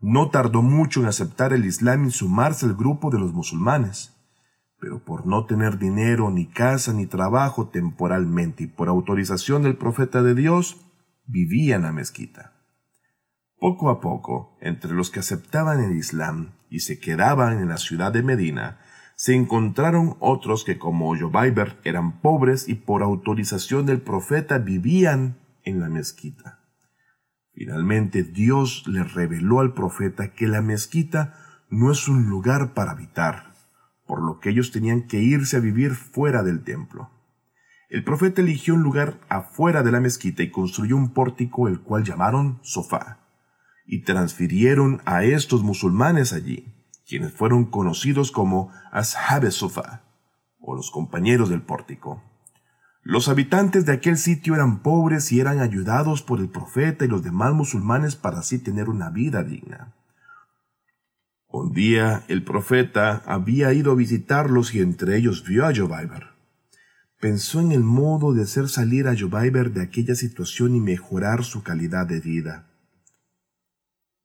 No 0.00 0.30
tardó 0.30 0.62
mucho 0.62 1.00
en 1.00 1.06
aceptar 1.06 1.52
el 1.52 1.66
Islam 1.66 2.06
y 2.06 2.10
sumarse 2.10 2.64
al 2.64 2.76
grupo 2.76 3.10
de 3.10 3.18
los 3.18 3.34
musulmanes, 3.34 4.16
pero 4.80 5.04
por 5.04 5.26
no 5.26 5.44
tener 5.44 5.78
dinero, 5.78 6.30
ni 6.30 6.46
casa, 6.46 6.94
ni 6.94 7.06
trabajo 7.06 7.68
temporalmente 7.68 8.64
y 8.64 8.68
por 8.68 8.88
autorización 8.88 9.64
del 9.64 9.76
profeta 9.76 10.22
de 10.22 10.34
Dios, 10.34 10.78
vivía 11.26 11.76
en 11.76 11.82
la 11.82 11.92
mezquita. 11.92 12.57
Poco 13.60 13.90
a 13.90 14.00
poco, 14.00 14.56
entre 14.60 14.92
los 14.92 15.10
que 15.10 15.18
aceptaban 15.18 15.82
el 15.82 15.96
Islam 15.96 16.52
y 16.70 16.80
se 16.80 17.00
quedaban 17.00 17.58
en 17.58 17.68
la 17.68 17.78
ciudad 17.78 18.12
de 18.12 18.22
Medina, 18.22 18.78
se 19.16 19.34
encontraron 19.34 20.16
otros 20.20 20.62
que 20.62 20.78
como 20.78 21.18
Jobaiber 21.18 21.80
eran 21.82 22.20
pobres 22.20 22.68
y 22.68 22.76
por 22.76 23.02
autorización 23.02 23.84
del 23.84 24.00
profeta 24.00 24.58
vivían 24.58 25.38
en 25.64 25.80
la 25.80 25.88
mezquita. 25.88 26.60
Finalmente 27.52 28.22
Dios 28.22 28.84
le 28.86 29.02
reveló 29.02 29.58
al 29.58 29.74
profeta 29.74 30.32
que 30.32 30.46
la 30.46 30.62
mezquita 30.62 31.34
no 31.68 31.90
es 31.90 32.06
un 32.06 32.28
lugar 32.28 32.74
para 32.74 32.92
habitar, 32.92 33.54
por 34.06 34.22
lo 34.22 34.38
que 34.38 34.50
ellos 34.50 34.70
tenían 34.70 35.08
que 35.08 35.18
irse 35.18 35.56
a 35.56 35.60
vivir 35.60 35.96
fuera 35.96 36.44
del 36.44 36.62
templo. 36.62 37.10
El 37.90 38.04
profeta 38.04 38.40
eligió 38.40 38.74
un 38.74 38.84
lugar 38.84 39.18
afuera 39.28 39.82
de 39.82 39.90
la 39.90 39.98
mezquita 39.98 40.44
y 40.44 40.52
construyó 40.52 40.96
un 40.96 41.12
pórtico 41.12 41.66
el 41.66 41.80
cual 41.80 42.04
llamaron 42.04 42.60
Sofá, 42.62 43.27
y 43.88 44.02
transfirieron 44.02 45.02
a 45.06 45.24
estos 45.24 45.64
musulmanes 45.64 46.32
allí 46.32 46.72
quienes 47.08 47.32
fueron 47.32 47.64
conocidos 47.64 48.30
como 48.30 48.70
Ashab 48.92 49.50
Sufa, 49.50 50.02
o 50.60 50.76
los 50.76 50.90
compañeros 50.90 51.48
del 51.48 51.62
pórtico. 51.62 52.22
Los 53.02 53.30
habitantes 53.30 53.86
de 53.86 53.92
aquel 53.92 54.18
sitio 54.18 54.54
eran 54.54 54.82
pobres 54.82 55.32
y 55.32 55.40
eran 55.40 55.60
ayudados 55.60 56.22
por 56.22 56.38
el 56.38 56.50
profeta 56.50 57.06
y 57.06 57.08
los 57.08 57.22
demás 57.22 57.54
musulmanes 57.54 58.14
para 58.14 58.40
así 58.40 58.58
tener 58.58 58.90
una 58.90 59.08
vida 59.08 59.42
digna. 59.42 59.94
Un 61.48 61.72
día 61.72 62.24
el 62.28 62.44
profeta 62.44 63.22
había 63.24 63.72
ido 63.72 63.92
a 63.92 63.94
visitarlos 63.94 64.74
y 64.74 64.82
entre 64.82 65.16
ellos 65.16 65.44
vio 65.48 65.64
a 65.64 65.74
Jobaiber. 65.74 66.26
Pensó 67.18 67.60
en 67.60 67.72
el 67.72 67.82
modo 67.82 68.34
de 68.34 68.42
hacer 68.42 68.68
salir 68.68 69.08
a 69.08 69.16
Jobaiber 69.18 69.72
de 69.72 69.80
aquella 69.80 70.14
situación 70.14 70.76
y 70.76 70.80
mejorar 70.80 71.42
su 71.42 71.62
calidad 71.62 72.06
de 72.06 72.20
vida. 72.20 72.67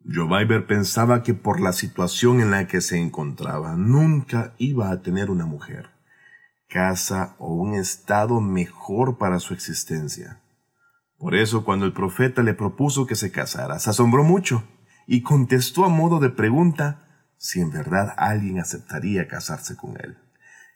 Jobaiber 0.05 0.67
pensaba 0.67 1.23
que 1.23 1.33
por 1.33 1.61
la 1.61 1.71
situación 1.71 2.41
en 2.41 2.51
la 2.51 2.67
que 2.67 2.81
se 2.81 2.97
encontraba 2.99 3.75
nunca 3.75 4.53
iba 4.57 4.91
a 4.91 5.01
tener 5.01 5.31
una 5.31 5.45
mujer, 5.45 5.91
casa 6.67 7.35
o 7.39 7.53
un 7.53 7.75
estado 7.75 8.41
mejor 8.41 9.17
para 9.17 9.39
su 9.39 9.53
existencia. 9.53 10.41
Por 11.17 11.35
eso 11.35 11.63
cuando 11.63 11.85
el 11.85 11.93
profeta 11.93 12.43
le 12.43 12.53
propuso 12.53 13.07
que 13.07 13.15
se 13.15 13.31
casara, 13.31 13.79
se 13.79 13.91
asombró 13.91 14.25
mucho 14.25 14.65
y 15.07 15.21
contestó 15.21 15.85
a 15.85 15.89
modo 15.89 16.19
de 16.19 16.29
pregunta 16.29 17.29
si 17.37 17.61
en 17.61 17.71
verdad 17.71 18.13
alguien 18.17 18.59
aceptaría 18.59 19.29
casarse 19.29 19.77
con 19.77 19.95
él. 20.01 20.17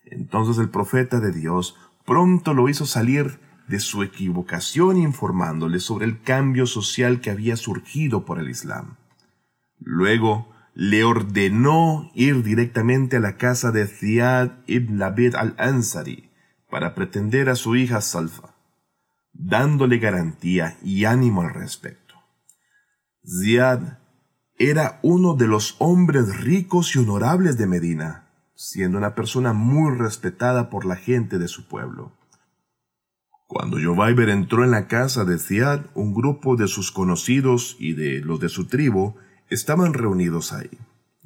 Entonces 0.06 0.58
el 0.58 0.70
profeta 0.70 1.20
de 1.20 1.34
Dios 1.34 1.76
pronto 2.06 2.54
lo 2.54 2.70
hizo 2.70 2.86
salir 2.86 3.42
de 3.68 3.82
su 3.82 4.04
equivocación 4.04 4.96
informándole 4.96 5.82
sobre 5.82 6.06
el 6.06 6.22
cambio 6.22 6.66
social 6.66 7.20
que 7.20 7.30
había 7.30 7.58
surgido 7.58 8.24
por 8.24 8.40
el 8.40 8.50
Islam. 8.50 8.96
Luego 9.80 10.54
le 10.74 11.04
ordenó 11.04 12.12
ir 12.14 12.44
directamente 12.44 13.18
a 13.18 13.20
la 13.20 13.38
casa 13.38 13.72
de 13.72 13.88
Ziad 13.88 14.52
ibn 14.68 15.00
Labid 15.00 15.36
al-Ansari 15.36 16.30
para 16.70 16.94
pretender 16.94 17.50
a 17.50 17.56
su 17.56 17.76
hija 17.76 18.02
Salfa, 18.02 18.56
dándole 19.34 19.98
garantía 19.98 20.78
y 20.84 21.06
ánimo 21.06 21.42
al 21.42 21.54
respecto. 21.54 22.16
Ziad 23.26 23.98
era 24.60 25.00
uno 25.02 25.34
de 25.34 25.48
los 25.48 25.76
hombres 25.80 26.42
ricos 26.42 26.96
y 26.96 27.00
honorables 27.00 27.58
de 27.58 27.68
Medina, 27.68 28.28
siendo 28.56 28.98
una 28.98 29.16
persona 29.16 29.54
muy 29.54 29.98
respetada 29.98 30.70
por 30.70 30.86
la 30.86 30.96
gente 30.96 31.38
de 31.38 31.48
su 31.48 31.68
pueblo. 31.68 32.12
Cuando 33.48 33.78
Jobaiber 33.82 34.30
entró 34.30 34.64
en 34.64 34.72
la 34.72 34.88
casa 34.88 35.26
de 35.26 35.40
Ziad, 35.40 35.86
un 35.94 36.14
grupo 36.14 36.56
de 36.56 36.68
sus 36.68 36.92
conocidos 36.92 37.78
y 37.80 37.94
de 37.94 38.20
los 38.20 38.40
de 38.40 38.50
su 38.50 38.68
tribu 38.68 39.16
Estaban 39.50 39.94
reunidos 39.94 40.51
ahí. 40.51 40.70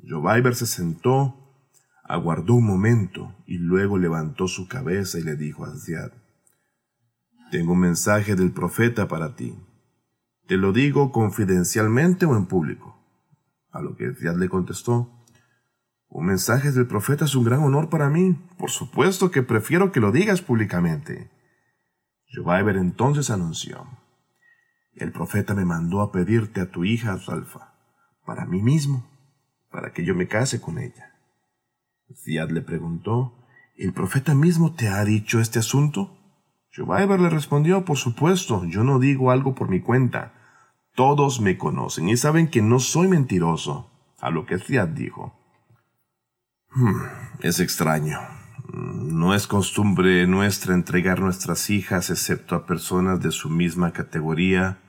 Jobaiber 0.08 0.54
se 0.54 0.68
sentó, 0.68 1.36
aguardó 2.04 2.54
un 2.54 2.68
momento 2.68 3.36
y 3.48 3.58
luego 3.58 3.98
levantó 3.98 4.48
su 4.48 4.68
cabeza 4.68 5.18
y 5.18 5.24
le 5.24 5.36
dijo 5.36 5.66
a 5.66 5.76
Ziad, 5.76 6.12
Tengo 7.50 7.74
un 7.74 7.80
mensaje 7.80 8.36
del 8.36 8.52
profeta 8.52 9.08
para 9.08 9.36
ti. 9.36 9.58
¿Te 10.46 10.58
lo 10.58 10.72
digo 10.72 11.12
confidencialmente 11.12 12.28
o 12.28 12.38
en 12.38 12.46
público? 12.46 12.96
A 13.72 13.82
lo 13.82 13.96
que 13.96 14.14
Ziad 14.14 14.36
le 14.36 14.50
contestó, 14.50 15.26
Un 16.08 16.28
mensaje 16.28 16.72
del 16.72 16.86
profeta 16.86 17.26
es 17.26 17.34
un 17.34 17.46
gran 17.46 17.62
honor 17.62 17.90
para 17.90 18.10
mí. 18.10 18.38
Por 18.60 18.70
supuesto 18.70 19.32
que 19.32 19.42
prefiero 19.42 19.92
que 19.92 20.00
lo 20.00 20.12
digas 20.12 20.44
públicamente. 20.44 21.32
Jobaiber 22.32 22.78
entonces 22.78 23.32
anunció, 23.32 23.88
El 24.94 25.12
profeta 25.12 25.56
me 25.56 25.66
mandó 25.66 26.02
a 26.02 26.12
pedirte 26.12 26.62
a 26.62 26.70
tu 26.70 26.86
hija 26.86 27.18
Zalfa 27.18 27.71
para 28.26 28.46
mí 28.46 28.62
mismo, 28.62 29.06
para 29.70 29.94
que 29.94 30.04
yo 30.04 30.16
me 30.16 30.28
case 30.28 30.62
con 30.62 30.78
ella. 30.78 31.16
Ziad 32.16 32.50
le 32.50 32.62
preguntó, 32.62 33.34
¿el 33.78 33.94
profeta 33.94 34.36
mismo 34.36 34.74
te 34.74 34.88
ha 34.88 35.04
dicho 35.04 35.40
este 35.40 35.60
asunto? 35.60 36.18
Jobaiber 36.76 37.20
le 37.20 37.30
respondió, 37.30 37.84
por 37.84 37.98
supuesto, 37.98 38.66
yo 38.66 38.84
no 38.84 39.00
digo 39.00 39.32
algo 39.32 39.56
por 39.56 39.70
mi 39.70 39.82
cuenta. 39.82 40.34
Todos 40.96 41.42
me 41.42 41.58
conocen 41.58 42.10
y 42.10 42.18
saben 42.18 42.50
que 42.50 42.62
no 42.62 42.80
soy 42.80 43.08
mentiroso. 43.08 43.90
A 44.20 44.30
lo 44.30 44.46
que 44.46 44.60
Ziad 44.60 44.90
dijo. 44.90 45.34
Hmm, 46.70 47.02
es 47.42 47.60
extraño. 47.60 48.20
No 48.72 49.34
es 49.34 49.48
costumbre 49.48 50.28
nuestra 50.28 50.74
entregar 50.74 51.20
nuestras 51.20 51.70
hijas 51.70 52.10
excepto 52.10 52.56
a 52.56 52.66
personas 52.66 53.22
de 53.22 53.32
su 53.32 53.50
misma 53.50 53.92
categoría 53.92 54.80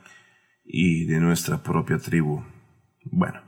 y 0.63 1.05
de 1.05 1.19
nuestra 1.19 1.63
propia 1.63 1.97
tribu. 1.97 2.43
Bueno, 3.05 3.41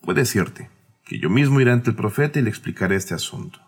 puede 0.00 0.20
decirte 0.20 0.70
que 1.04 1.18
yo 1.18 1.30
mismo 1.30 1.60
iré 1.60 1.72
ante 1.72 1.90
el 1.90 1.96
profeta 1.96 2.38
y 2.38 2.42
le 2.42 2.50
explicaré 2.50 2.96
este 2.96 3.14
asunto. 3.14 3.60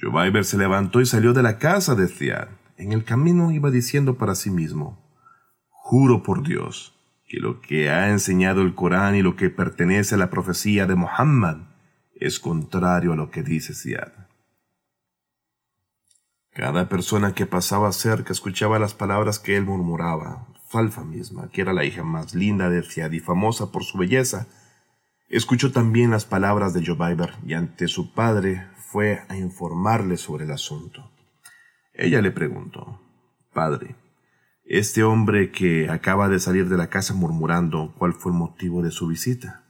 Jobaiber 0.00 0.44
se 0.44 0.58
levantó 0.58 1.00
y 1.00 1.06
salió 1.06 1.32
de 1.32 1.42
la 1.42 1.58
casa 1.58 1.94
de 1.94 2.08
Ziad. 2.08 2.48
En 2.76 2.92
el 2.92 3.04
camino 3.04 3.52
iba 3.52 3.70
diciendo 3.70 4.16
para 4.18 4.34
sí 4.34 4.50
mismo, 4.50 4.98
Juro 5.68 6.22
por 6.22 6.42
Dios 6.42 6.94
que 7.26 7.38
lo 7.40 7.60
que 7.60 7.90
ha 7.90 8.10
enseñado 8.10 8.62
el 8.62 8.74
Corán 8.74 9.14
y 9.16 9.22
lo 9.22 9.36
que 9.36 9.50
pertenece 9.50 10.14
a 10.14 10.18
la 10.18 10.30
profecía 10.30 10.86
de 10.86 10.94
Muhammad 10.94 11.58
es 12.14 12.40
contrario 12.40 13.12
a 13.12 13.16
lo 13.16 13.30
que 13.30 13.42
dice 13.42 13.74
Ziad. 13.74 14.12
Cada 16.54 16.88
persona 16.88 17.34
que 17.34 17.46
pasaba 17.46 17.90
cerca 17.92 18.32
escuchaba 18.32 18.78
las 18.78 18.94
palabras 18.94 19.38
que 19.38 19.56
él 19.56 19.64
murmuraba, 19.64 20.46
Falfa 20.74 21.04
misma, 21.04 21.50
que 21.52 21.60
era 21.60 21.72
la 21.72 21.84
hija 21.84 22.02
más 22.02 22.34
linda 22.34 22.68
de 22.68 22.82
Ziad 22.82 23.12
y 23.12 23.20
famosa 23.20 23.70
por 23.70 23.84
su 23.84 23.96
belleza, 23.96 24.48
escuchó 25.28 25.70
también 25.70 26.10
las 26.10 26.24
palabras 26.24 26.74
de 26.74 26.84
Jobaiber 26.84 27.30
y 27.46 27.54
ante 27.54 27.86
su 27.86 28.12
padre 28.12 28.66
fue 28.90 29.20
a 29.28 29.36
informarle 29.36 30.16
sobre 30.16 30.46
el 30.46 30.50
asunto. 30.50 31.12
Ella 31.92 32.20
le 32.20 32.32
preguntó, 32.32 33.00
Padre, 33.52 33.94
este 34.64 35.04
hombre 35.04 35.52
que 35.52 35.88
acaba 35.90 36.28
de 36.28 36.40
salir 36.40 36.68
de 36.68 36.76
la 36.76 36.90
casa 36.90 37.14
murmurando, 37.14 37.94
¿cuál 37.96 38.12
fue 38.12 38.32
el 38.32 38.38
motivo 38.38 38.82
de 38.82 38.90
su 38.90 39.06
visita? 39.06 39.62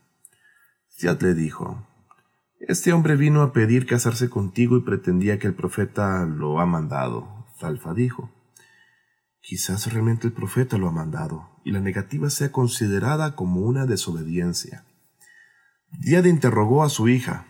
Ziad 0.88 1.20
le 1.20 1.34
dijo, 1.34 1.86
Este 2.60 2.94
hombre 2.94 3.16
vino 3.16 3.42
a 3.42 3.52
pedir 3.52 3.84
casarse 3.84 4.30
contigo 4.30 4.78
y 4.78 4.80
pretendía 4.80 5.38
que 5.38 5.48
el 5.48 5.54
profeta 5.54 6.24
lo 6.24 6.60
ha 6.60 6.64
mandado. 6.64 7.44
Falfa 7.58 7.92
dijo, 7.92 8.30
Quizás 9.46 9.92
realmente 9.92 10.26
el 10.26 10.32
profeta 10.32 10.78
lo 10.78 10.88
ha 10.88 10.90
mandado 10.90 11.60
y 11.66 11.70
la 11.70 11.80
negativa 11.80 12.30
sea 12.30 12.50
considerada 12.50 13.36
como 13.36 13.60
una 13.60 13.84
desobediencia. 13.84 14.86
Diad 15.90 16.24
interrogó 16.24 16.82
a 16.82 16.88
su 16.88 17.08
hija. 17.10 17.46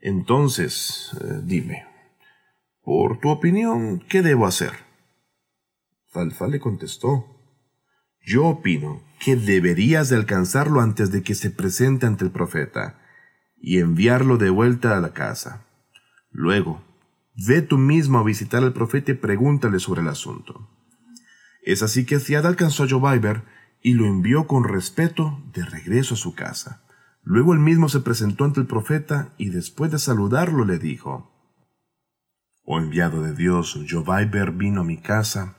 Entonces, 0.00 1.16
eh, 1.20 1.42
dime, 1.44 1.86
por 2.82 3.20
tu 3.20 3.28
opinión, 3.28 4.00
¿qué 4.08 4.20
debo 4.20 4.48
hacer? 4.48 4.72
Falfa 6.08 6.48
le 6.48 6.58
contestó. 6.58 7.24
Yo 8.20 8.46
opino 8.46 9.04
que 9.20 9.36
deberías 9.36 10.08
de 10.08 10.16
alcanzarlo 10.16 10.80
antes 10.80 11.12
de 11.12 11.22
que 11.22 11.36
se 11.36 11.50
presente 11.50 12.04
ante 12.04 12.24
el 12.24 12.32
profeta 12.32 12.98
y 13.56 13.78
enviarlo 13.78 14.38
de 14.38 14.50
vuelta 14.50 14.96
a 14.96 15.00
la 15.00 15.12
casa. 15.12 15.64
Luego, 16.30 16.82
ve 17.36 17.62
tú 17.62 17.78
mismo 17.78 18.18
a 18.18 18.24
visitar 18.24 18.62
al 18.62 18.72
profeta 18.72 19.12
y 19.12 19.14
pregúntale 19.14 19.78
sobre 19.78 20.02
el 20.02 20.08
asunto. 20.08 20.68
Es 21.62 21.82
así 21.82 22.06
que 22.06 22.20
Ziad 22.20 22.46
alcanzó 22.46 22.84
a 22.84 22.88
Jobaiber 22.88 23.42
y 23.82 23.94
lo 23.94 24.06
envió 24.06 24.46
con 24.46 24.64
respeto 24.64 25.42
de 25.52 25.64
regreso 25.64 26.14
a 26.14 26.18
su 26.18 26.34
casa. 26.34 26.82
Luego 27.22 27.52
él 27.52 27.60
mismo 27.60 27.88
se 27.88 28.00
presentó 28.00 28.44
ante 28.44 28.60
el 28.60 28.66
profeta 28.66 29.34
y 29.36 29.50
después 29.50 29.90
de 29.90 29.98
saludarlo 29.98 30.64
le 30.64 30.78
dijo, 30.78 31.32
Oh 32.64 32.78
enviado 32.78 33.22
de 33.22 33.34
Dios, 33.34 33.78
Jobaiber 33.88 34.52
vino 34.52 34.80
a 34.80 34.84
mi 34.84 34.98
casa 34.98 35.56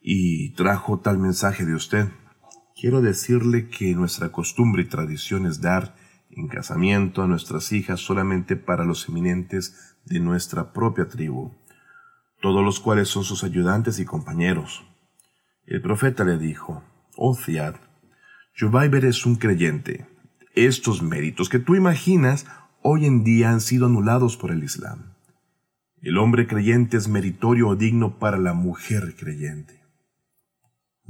y 0.00 0.54
trajo 0.54 1.00
tal 1.00 1.18
mensaje 1.18 1.64
de 1.64 1.74
usted. 1.74 2.08
Quiero 2.74 3.00
decirle 3.00 3.68
que 3.68 3.94
nuestra 3.94 4.32
costumbre 4.32 4.82
y 4.82 4.88
tradición 4.88 5.46
es 5.46 5.60
dar 5.60 5.94
en 6.30 6.48
casamiento 6.48 7.22
a 7.22 7.26
nuestras 7.26 7.72
hijas 7.72 8.00
solamente 8.00 8.56
para 8.56 8.84
los 8.84 9.08
eminentes 9.08 9.91
de 10.04 10.20
nuestra 10.20 10.72
propia 10.72 11.08
tribu, 11.08 11.52
todos 12.40 12.64
los 12.64 12.80
cuales 12.80 13.08
son 13.08 13.24
sus 13.24 13.44
ayudantes 13.44 13.98
y 13.98 14.04
compañeros. 14.04 14.84
El 15.64 15.80
profeta 15.80 16.24
le 16.24 16.38
dijo, 16.38 16.82
Oh 17.16 17.36
Ziad, 17.36 17.76
Jobaiber 18.58 19.04
es 19.04 19.24
un 19.24 19.36
creyente. 19.36 20.06
Estos 20.54 21.02
méritos 21.02 21.48
que 21.48 21.58
tú 21.58 21.74
imaginas 21.74 22.46
hoy 22.82 23.06
en 23.06 23.24
día 23.24 23.50
han 23.50 23.60
sido 23.60 23.86
anulados 23.86 24.36
por 24.36 24.50
el 24.50 24.64
Islam. 24.64 25.14
El 26.00 26.18
hombre 26.18 26.46
creyente 26.46 26.96
es 26.96 27.08
meritorio 27.08 27.68
o 27.68 27.76
digno 27.76 28.18
para 28.18 28.36
la 28.38 28.54
mujer 28.54 29.14
creyente. 29.16 29.80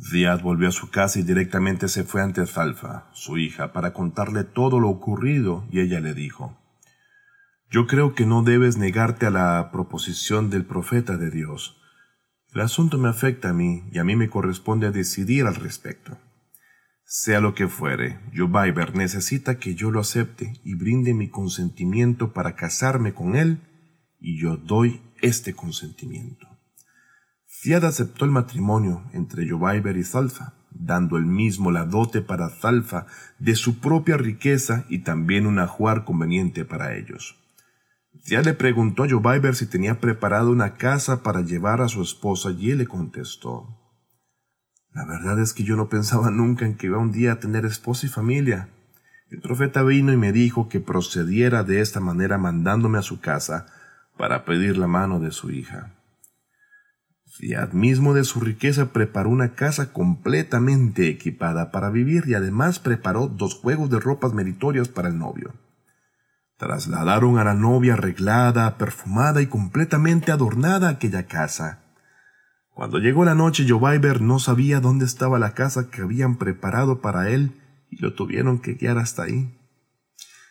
Ziad 0.01 0.43
volvió 0.43 0.69
a 0.69 0.73
su 0.73 0.91
casa 0.91 1.19
y 1.19 1.23
directamente 1.23 1.89
se 1.89 2.05
fue 2.05 2.23
ante 2.23 2.47
Zalfa, 2.47 3.09
su 3.13 3.39
hija, 3.39 3.73
para 3.73 3.93
contarle 3.93 4.45
todo 4.45 4.81
lo 4.81 4.89
ocurrido, 4.89 5.65
y 5.71 5.81
ella 5.81 6.01
le 6.01 6.15
dijo, 6.15 6.59
Yo 7.73 7.87
creo 7.87 8.14
que 8.14 8.26
no 8.26 8.43
debes 8.43 8.76
negarte 8.76 9.25
a 9.25 9.31
la 9.31 9.71
proposición 9.73 10.50
del 10.50 10.67
profeta 10.67 11.17
de 11.17 11.31
Dios. 11.31 11.81
El 12.52 12.61
asunto 12.61 12.99
me 12.99 13.09
afecta 13.09 13.49
a 13.49 13.52
mí, 13.55 13.85
y 13.91 13.99
a 13.99 14.05
mí 14.05 14.14
me 14.14 14.29
corresponde 14.29 14.91
decidir 14.91 15.47
al 15.47 15.55
respecto. 15.55 16.19
Sea 17.07 17.41
lo 17.41 17.55
que 17.55 17.69
fuere, 17.69 18.21
Jobaiber 18.37 18.95
necesita 18.95 19.59
que 19.59 19.75
yo 19.75 19.91
lo 19.91 20.00
acepte 20.00 20.61
y 20.62 20.75
brinde 20.75 21.14
mi 21.14 21.31
consentimiento 21.31 22.35
para 22.35 22.57
casarme 22.57 23.14
con 23.14 23.37
él, 23.37 23.62
y 24.21 24.38
yo 24.38 24.59
doy 24.59 25.00
este 25.23 25.55
consentimiento. 25.55 26.47
Fiad 27.47 27.87
aceptó 27.87 28.26
el 28.26 28.33
matrimonio 28.33 29.09
entre 29.14 29.49
Jobaiber 29.49 29.97
y 29.97 30.05
Zalfa, 30.05 30.52
dando 30.71 31.17
él 31.17 31.25
mismo 31.25 31.71
la 31.71 31.87
dote 31.87 32.21
para 32.21 32.50
Zalfa 32.50 33.07
de 33.38 33.55
su 33.55 33.81
propia 33.81 34.19
riqueza 34.19 34.85
y 34.91 34.99
también 34.99 35.47
un 35.47 35.59
ajuar 35.59 36.05
conveniente 36.05 36.67
para 36.67 36.95
ellos. 36.95 37.38
Fiad 38.25 38.45
le 38.45 38.55
preguntó 38.55 39.02
a 39.02 39.09
Jobaiber 39.09 39.57
si 39.57 39.67
tenía 39.67 39.99
preparado 39.99 40.52
una 40.52 40.75
casa 40.75 41.25
para 41.25 41.41
llevar 41.41 41.81
a 41.81 41.88
su 41.88 42.02
esposa 42.02 42.52
y 42.52 42.71
él 42.71 42.79
le 42.79 42.87
contestó, 42.87 43.79
La 44.93 45.05
verdad 45.05 45.41
es 45.41 45.52
que 45.52 45.64
yo 45.64 45.75
no 45.75 45.88
pensaba 45.88 46.31
nunca 46.31 46.64
en 46.64 46.76
que 46.76 46.87
iba 46.87 46.99
un 46.99 47.11
día 47.11 47.33
a 47.33 47.41
tener 47.41 47.64
esposa 47.64 48.07
y 48.07 48.09
familia. 48.09 48.68
El 49.29 49.40
profeta 49.40 49.83
vino 49.83 50.12
y 50.12 50.16
me 50.16 50.31
dijo 50.31 50.68
que 50.68 50.79
procediera 50.79 51.64
de 51.64 51.81
esta 51.81 51.99
manera 51.99 52.38
mandándome 52.38 52.99
a 52.99 53.03
su 53.03 53.20
casa 53.20 53.66
para 54.16 54.44
pedir 54.44 54.77
la 54.77 54.87
mano 54.87 55.18
de 55.18 55.33
su 55.33 55.51
hija. 55.51 55.94
Fiat 57.27 57.73
mismo 57.73 58.14
de 58.14 58.25
su 58.25 58.40
riqueza 58.40 58.92
preparó 58.92 59.31
una 59.31 59.55
casa 59.55 59.92
completamente 59.92 61.09
equipada 61.09 61.73
para 61.73 61.90
vivir 61.90 62.25
y 62.29 62.35
además 62.35 62.79
preparó 62.79 63.27
dos 63.27 63.55
juegos 63.55 63.90
de 63.90 63.99
ropas 63.99 64.35
meritorias 64.35 64.88
para 64.88 65.09
el 65.09 65.18
novio. 65.18 65.55
Trasladaron 66.62 67.40
a 67.40 67.44
la 67.44 67.55
novia 67.55 67.94
arreglada, 67.94 68.79
perfumada 68.79 69.42
y 69.42 69.48
completamente 69.48 70.31
adornada 70.31 70.87
a 70.87 70.90
aquella 70.92 71.27
casa. 71.27 71.81
Cuando 72.72 72.98
llegó 72.98 73.25
la 73.25 73.35
noche, 73.35 73.66
Jobaiber 73.68 74.20
no 74.20 74.38
sabía 74.38 74.79
dónde 74.79 75.05
estaba 75.05 75.40
la 75.40 75.55
casa 75.55 75.90
que 75.90 76.03
habían 76.03 76.37
preparado 76.37 77.01
para 77.01 77.31
él 77.31 77.61
y 77.90 78.01
lo 78.01 78.14
tuvieron 78.14 78.61
que 78.61 78.75
guiar 78.75 78.98
hasta 78.98 79.25
ahí. 79.25 79.59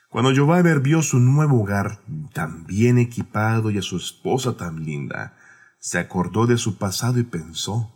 Cuando 0.09 0.35
Jobaiber 0.35 0.81
vio 0.81 1.01
su 1.01 1.17
nuevo 1.21 1.61
hogar 1.61 2.01
tan 2.33 2.65
bien 2.65 2.97
equipado 2.97 3.71
y 3.71 3.77
a 3.77 3.81
su 3.81 3.95
esposa 3.95 4.57
tan 4.57 4.83
linda, 4.83 5.37
se 5.79 5.97
acordó 5.97 6.45
de 6.45 6.57
su 6.57 6.77
pasado 6.77 7.19
y 7.19 7.23
pensó, 7.23 7.89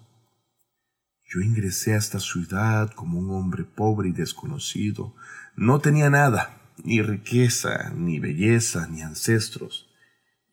yo 1.26 1.42
ingresé 1.42 1.96
a 1.96 1.98
esta 1.98 2.22
ciudad 2.22 2.92
como 2.92 3.20
un 3.20 3.30
hombre 3.32 3.66
pobre 3.66 4.08
y 4.08 4.14
desconocido. 4.14 5.14
No 5.58 5.80
tenía 5.80 6.10
nada, 6.10 6.62
ni 6.84 7.02
riqueza, 7.02 7.92
ni 7.96 8.20
belleza, 8.20 8.88
ni 8.88 9.02
ancestros, 9.02 9.90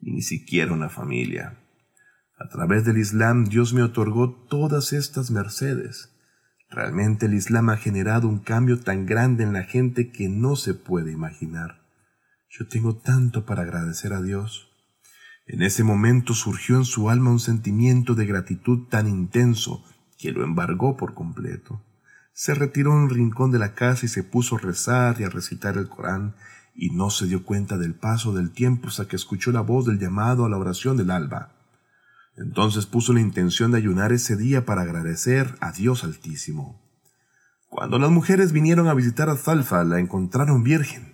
ni 0.01 0.23
siquiera 0.23 0.73
una 0.73 0.89
familia. 0.89 1.59
A 2.39 2.49
través 2.49 2.85
del 2.85 2.99
Islam 2.99 3.45
Dios 3.45 3.73
me 3.73 3.83
otorgó 3.83 4.31
todas 4.31 4.93
estas 4.93 5.31
mercedes. 5.31 6.11
Realmente 6.69 7.27
el 7.27 7.35
Islam 7.35 7.69
ha 7.71 7.77
generado 7.77 8.29
un 8.29 8.39
cambio 8.39 8.81
tan 8.81 9.07
grande 9.07 9.45
en 9.45 9.53
la 9.53 9.63
gente 9.65 10.11
que 10.11 10.29
no 10.29 10.57
se 10.57 10.75
puede 10.75 11.13
imaginar. 11.13 11.83
Yo 12.49 12.67
tengo 12.67 12.97
tanto 12.97 13.47
para 13.47 13.63
agradecer 13.63 14.13
a 14.13 14.23
Dios. 14.23 14.71
En 15.47 15.63
ese 15.63 15.85
momento 15.85 16.35
surgió 16.35 16.77
en 16.77 16.85
su 16.85 17.11
alma 17.11 17.31
un 17.31 17.41
sentimiento 17.41 18.15
de 18.15 18.27
gratitud 18.27 18.89
tan 18.89 19.09
intenso 19.09 19.85
que 20.19 20.33
lo 20.33 20.45
embargó 20.45 20.97
por 20.97 21.15
completo. 21.15 21.83
Se 22.33 22.55
retiró 22.55 22.93
a 22.93 22.97
un 22.97 23.11
rincón 23.11 23.51
de 23.51 23.59
la 23.59 23.75
casa 23.75 24.07
y 24.07 24.09
se 24.09 24.25
puso 24.25 24.57
a 24.57 24.61
rezar 24.61 25.21
y 25.21 25.25
a 25.25 25.29
recitar 25.29 25.77
el 25.77 25.89
Corán, 25.89 26.35
y 26.75 26.91
no 26.91 27.11
se 27.11 27.27
dio 27.27 27.45
cuenta 27.45 27.77
del 27.77 27.95
paso 27.95 28.33
del 28.33 28.51
tiempo 28.51 28.89
hasta 28.89 29.07
que 29.07 29.17
escuchó 29.17 29.53
la 29.53 29.61
voz 29.61 29.85
del 29.87 29.99
llamado 29.99 30.45
a 30.45 30.49
la 30.49 30.57
oración 30.57 30.97
del 30.97 31.11
alba. 31.11 31.53
Entonces 32.37 32.87
puso 32.87 33.13
la 33.13 33.21
intención 33.21 33.73
de 33.73 33.79
ayunar 33.79 34.13
ese 34.13 34.37
día 34.37 34.65
para 34.65 34.83
agradecer 34.83 35.55
a 35.61 35.73
Dios 35.73 36.03
Altísimo. 36.05 36.81
Cuando 37.69 37.99
las 37.99 38.11
mujeres 38.11 38.53
vinieron 38.53 38.89
a 38.89 38.95
visitar 38.95 39.29
a 39.29 39.37
Zalfa, 39.37 39.85
la 39.85 39.99
encontraron 39.99 40.63
virgen. 40.63 41.13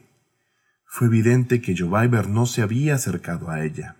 Fue 0.85 1.09
evidente 1.09 1.61
que 1.61 1.77
Jobaiber 1.77 2.29
no 2.29 2.47
se 2.47 2.63
había 2.63 2.95
acercado 2.95 3.51
a 3.51 3.65
ella. 3.65 3.97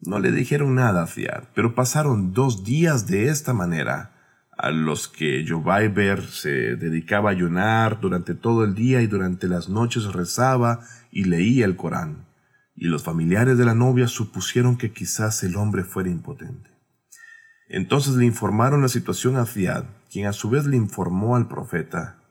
No 0.00 0.18
le 0.18 0.30
dijeron 0.30 0.74
nada 0.74 1.04
a 1.04 1.06
Fiat, 1.06 1.44
pero 1.54 1.74
pasaron 1.74 2.32
dos 2.32 2.64
días 2.64 3.06
de 3.06 3.28
esta 3.28 3.52
manera, 3.52 4.15
a 4.56 4.70
los 4.70 5.08
que 5.08 5.44
Jobaiber 5.46 6.22
se 6.22 6.76
dedicaba 6.76 7.30
a 7.30 7.32
ayunar 7.32 8.00
durante 8.00 8.34
todo 8.34 8.64
el 8.64 8.74
día 8.74 9.02
y 9.02 9.06
durante 9.06 9.48
las 9.48 9.68
noches 9.68 10.12
rezaba 10.12 10.80
y 11.10 11.24
leía 11.24 11.66
el 11.66 11.76
Corán, 11.76 12.26
y 12.74 12.86
los 12.86 13.04
familiares 13.04 13.58
de 13.58 13.64
la 13.64 13.74
novia 13.74 14.08
supusieron 14.08 14.78
que 14.78 14.92
quizás 14.92 15.42
el 15.42 15.56
hombre 15.56 15.84
fuera 15.84 16.08
impotente. 16.08 16.70
Entonces 17.68 18.14
le 18.14 18.24
informaron 18.24 18.80
la 18.80 18.88
situación 18.88 19.36
a 19.36 19.44
Fiat, 19.44 19.84
quien 20.10 20.26
a 20.26 20.32
su 20.32 20.48
vez 20.48 20.66
le 20.66 20.76
informó 20.76 21.36
al 21.36 21.48
profeta. 21.48 22.22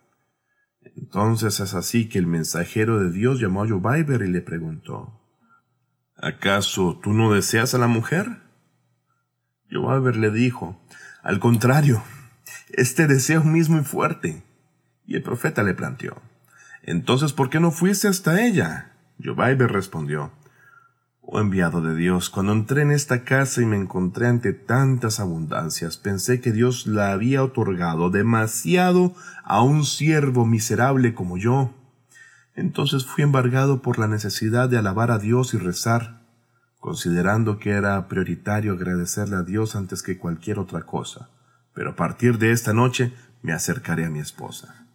Entonces 0.96 1.60
es 1.60 1.74
así 1.74 2.08
que 2.10 2.20
el 2.20 2.28
mensajero 2.28 3.00
de 3.00 3.12
Dios 3.12 3.40
llamó 3.40 3.64
a 3.64 3.68
Jobaiber 3.68 4.22
y 4.22 4.30
le 4.30 4.42
preguntó, 4.42 5.22
¿Acaso 6.18 7.00
tú 7.04 7.14
no 7.14 7.34
deseas 7.34 7.76
a 7.76 7.78
la 7.78 7.88
mujer? 7.88 8.42
Joaber 9.70 10.16
le 10.16 10.32
dijo, 10.32 10.82
al 11.22 11.40
contrario, 11.40 12.04
este 12.70 13.08
deseo 13.08 13.44
mismo 13.44 13.80
y 13.80 13.84
fuerte. 13.84 14.44
Y 15.06 15.16
el 15.16 15.24
profeta 15.24 15.64
le 15.64 15.74
planteó, 15.74 16.22
entonces, 16.86 17.34
¿por 17.34 17.50
qué 17.50 17.60
no 17.60 17.72
fuiste 17.72 18.08
hasta 18.08 18.46
ella? 18.46 18.92
Joaber 19.24 19.72
respondió, 19.72 20.32
Oh 21.22 21.40
enviado 21.40 21.82
de 21.82 21.96
Dios, 21.96 22.30
cuando 22.30 22.54
entré 22.54 22.84
en 22.84 22.92
esta 22.92 23.24
casa 23.24 23.64
y 23.64 23.66
me 23.66 23.76
encontré 23.76 24.28
ante 24.28 24.54
tantas 24.54 25.20
abundancias, 25.20 25.98
pensé 25.98 26.40
que 26.40 26.52
Dios 26.52 26.86
la 26.86 27.12
había 27.12 27.44
otorgado 27.44 28.12
demasiado 28.12 29.16
a 29.44 29.64
un 29.64 29.84
siervo 29.84 30.46
miserable 30.46 31.16
como 31.16 31.40
yo. 31.40 31.74
Entonces 32.54 33.08
fui 33.08 33.24
embargado 33.24 33.82
por 33.82 33.98
la 33.98 34.08
necesidad 34.08 34.70
de 34.70 34.78
alabar 34.78 35.10
a 35.10 35.18
Dios 35.18 35.56
y 35.56 35.58
rezar, 35.58 36.22
considerando 36.80 37.58
que 37.58 37.72
era 37.72 38.08
prioritario 38.08 38.74
agradecerle 38.74 39.38
a 39.38 39.42
Dios 39.42 39.76
antes 39.76 40.04
que 40.04 40.20
cualquier 40.20 40.60
otra 40.60 40.84
cosa. 40.84 41.30
Pero 41.76 41.92
a 41.92 41.96
partir 41.96 42.40
de 42.40 42.52
esta 42.52 42.74
noche 42.74 43.14
me 43.44 43.54
acercaré 43.54 44.06
a 44.06 44.10
mi 44.10 44.20
esposa. 44.20 44.88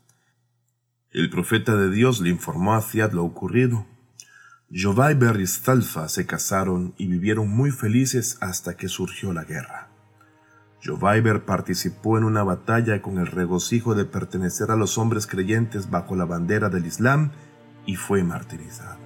El 1.12 1.30
profeta 1.30 1.76
de 1.76 1.90
Dios 1.90 2.20
le 2.20 2.30
informó 2.30 2.74
a 2.74 2.82
Ziad 2.82 3.12
lo 3.12 3.24
ocurrido. 3.24 3.86
Jovaiber 4.72 5.40
y 5.40 5.46
Stalfa 5.46 6.08
se 6.08 6.26
casaron 6.26 6.94
y 6.96 7.06
vivieron 7.06 7.48
muy 7.48 7.70
felices 7.70 8.38
hasta 8.40 8.76
que 8.76 8.88
surgió 8.88 9.32
la 9.32 9.44
guerra. 9.44 9.88
Jovaiber 10.82 11.44
participó 11.44 12.16
en 12.16 12.24
una 12.24 12.42
batalla 12.42 13.02
con 13.02 13.18
el 13.18 13.26
regocijo 13.26 13.94
de 13.94 14.06
pertenecer 14.06 14.70
a 14.70 14.76
los 14.76 14.96
hombres 14.96 15.26
creyentes 15.26 15.90
bajo 15.90 16.16
la 16.16 16.24
bandera 16.24 16.70
del 16.70 16.86
Islam 16.86 17.32
y 17.84 17.96
fue 17.96 18.24
martirizado. 18.24 18.98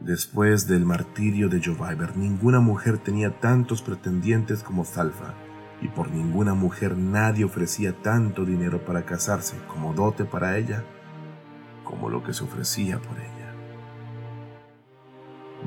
Después 0.00 0.66
del 0.66 0.86
martirio 0.86 1.50
de 1.50 1.62
Jovaiber, 1.62 2.16
ninguna 2.16 2.60
mujer 2.60 2.96
tenía 2.98 3.38
tantos 3.40 3.82
pretendientes 3.82 4.62
como 4.62 4.86
Zalfa, 4.86 5.34
y 5.80 5.88
por 5.88 6.10
ninguna 6.10 6.54
mujer 6.54 6.96
nadie 6.96 7.44
ofrecía 7.44 7.94
tanto 8.02 8.44
dinero 8.44 8.84
para 8.84 9.04
casarse 9.04 9.56
como 9.66 9.94
dote 9.94 10.24
para 10.24 10.58
ella, 10.58 10.84
como 11.84 12.10
lo 12.10 12.22
que 12.22 12.34
se 12.34 12.44
ofrecía 12.44 12.98
por 12.98 13.18
ella. 13.18 13.54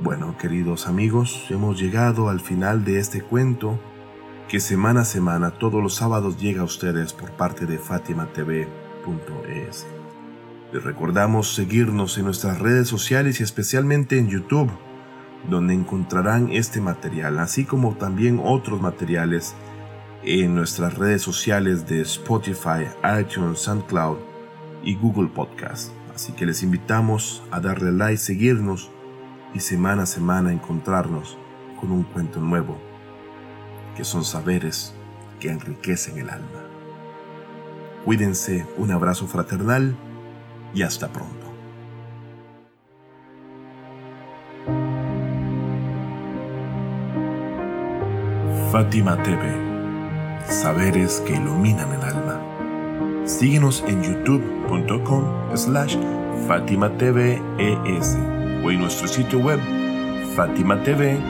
Bueno, 0.01 0.37
queridos 0.37 0.87
amigos, 0.87 1.47
hemos 1.49 1.79
llegado 1.79 2.29
al 2.29 2.39
final 2.39 2.83
de 2.83 2.99
este 2.99 3.21
cuento 3.21 3.79
que 4.47 4.59
semana 4.59 5.01
a 5.01 5.05
semana, 5.05 5.51
todos 5.51 5.81
los 5.81 5.95
sábados, 5.95 6.39
llega 6.39 6.61
a 6.61 6.65
ustedes 6.65 7.13
por 7.13 7.31
parte 7.31 7.65
de 7.65 7.77
fatimatv.es. 7.77 9.87
Les 10.71 10.83
recordamos 10.83 11.53
seguirnos 11.53 12.17
en 12.17 12.25
nuestras 12.25 12.59
redes 12.59 12.87
sociales 12.87 13.39
y 13.39 13.43
especialmente 13.43 14.17
en 14.17 14.27
YouTube, 14.27 14.71
donde 15.49 15.73
encontrarán 15.73 16.51
este 16.51 16.81
material, 16.81 17.39
así 17.39 17.65
como 17.65 17.95
también 17.95 18.39
otros 18.43 18.81
materiales 18.81 19.55
en 20.25 20.55
nuestras 20.55 20.97
redes 20.97 21.21
sociales 21.21 21.87
de 21.87 22.01
Spotify, 22.01 22.87
iTunes, 23.19 23.59
SoundCloud 23.59 24.17
y 24.83 24.95
Google 24.95 25.27
Podcast. 25.27 25.91
Así 26.15 26.31
que 26.33 26.45
les 26.45 26.63
invitamos 26.63 27.43
a 27.51 27.59
darle 27.59 27.91
like, 27.91 28.17
seguirnos 28.17 28.89
y 29.53 29.59
semana 29.59 30.03
a 30.03 30.05
semana 30.05 30.53
encontrarnos 30.53 31.37
con 31.79 31.91
un 31.91 32.03
cuento 32.03 32.39
nuevo, 32.39 32.77
que 33.97 34.03
son 34.03 34.23
saberes 34.23 34.93
que 35.39 35.49
enriquecen 35.49 36.17
el 36.17 36.29
alma. 36.29 36.63
Cuídense, 38.05 38.65
un 38.77 38.91
abrazo 38.91 39.27
fraternal 39.27 39.95
y 40.73 40.83
hasta 40.83 41.11
pronto. 41.11 41.51
Fátima 48.71 49.21
TV 49.21 49.72
saberes 50.47 51.21
que 51.25 51.33
iluminan 51.33 51.91
el 51.93 52.01
alma. 52.01 52.39
Síguenos 53.25 53.83
en 53.87 54.03
youtube.com 54.03 55.23
slash 55.55 55.95
fatimatves 56.47 57.39
o 58.63 58.71
en 58.71 58.79
nuestro 58.79 59.07
sitio 59.07 59.39
web 59.39 59.59
fatimatv.es. 60.35 61.23